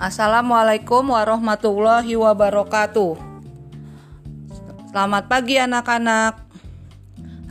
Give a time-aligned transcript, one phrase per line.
[0.00, 3.20] Assalamualaikum warahmatullahi wabarakatuh.
[4.88, 6.40] Selamat pagi anak-anak.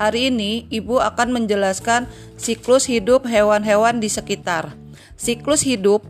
[0.00, 2.08] Hari ini Ibu akan menjelaskan
[2.40, 4.72] siklus hidup hewan-hewan di sekitar.
[5.20, 6.08] Siklus hidup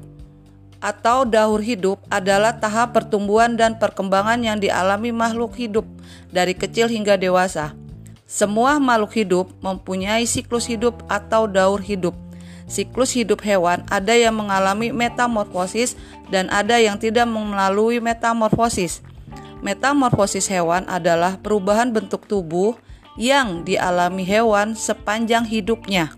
[0.79, 5.91] atau daur hidup adalah tahap pertumbuhan dan perkembangan yang dialami makhluk hidup
[6.31, 7.75] dari kecil hingga dewasa.
[8.31, 12.28] Semua makhluk hidup mempunyai siklus hidup atau daur hidup.
[12.69, 15.97] Siklus hidup hewan ada yang mengalami metamorfosis
[16.29, 19.01] dan ada yang tidak melalui metamorfosis.
[19.65, 22.77] Metamorfosis hewan adalah perubahan bentuk tubuh
[23.19, 26.15] yang dialami hewan sepanjang hidupnya.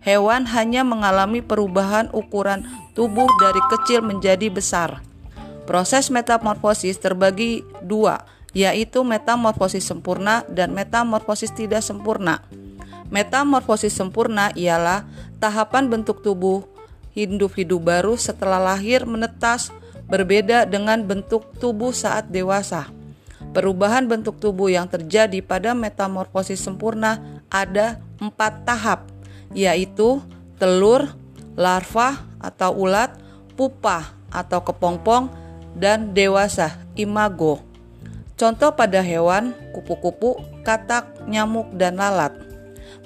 [0.00, 2.64] Hewan hanya mengalami perubahan ukuran
[2.96, 5.04] tubuh dari kecil menjadi besar.
[5.68, 8.24] Proses metamorfosis terbagi dua,
[8.56, 12.42] yaitu metamorfosis sempurna dan metamorfosis tidak sempurna.
[13.10, 15.02] Metamorfosis sempurna ialah
[15.42, 16.62] tahapan bentuk tubuh
[17.10, 19.74] hidup-hidup baru setelah lahir menetas
[20.06, 22.90] berbeda dengan bentuk tubuh saat dewasa.
[23.50, 29.10] Perubahan bentuk tubuh yang terjadi pada metamorfosis sempurna ada empat tahap,
[29.50, 30.22] yaitu
[30.62, 31.10] telur,
[31.58, 33.10] larva atau ulat,
[33.58, 35.26] pupa atau kepompong,
[35.74, 37.58] dan dewasa imago.
[38.38, 42.49] Contoh pada hewan, kupu-kupu, katak, nyamuk, dan lalat.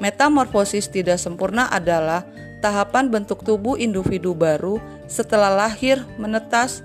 [0.02, 2.26] Metamorfosis tidak sempurna adalah
[2.64, 6.80] tahapan bentuk tubuh individu baru setelah lahir menetas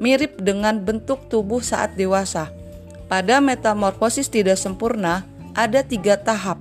[0.00, 2.50] mirip dengan bentuk tubuh saat dewasa.
[3.06, 6.58] Pada metamorfosis tidak sempurna, ada tiga tahap,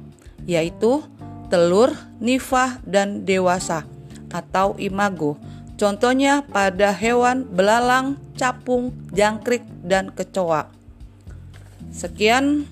[0.50, 1.02] yaitu
[1.50, 3.86] telur, nifah, dan dewasa
[4.30, 5.38] atau imago.
[5.80, 10.67] Contohnya pada hewan belalang, capung, jangkrik, dan kecoa.
[11.89, 12.67] Sekian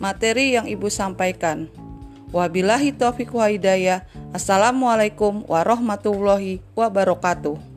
[0.00, 1.68] materi yang Ibu sampaikan.
[2.34, 4.02] Wabillahi taufiq wa hidayah.
[4.34, 7.75] Assalamualaikum warahmatullahi wabarakatuh.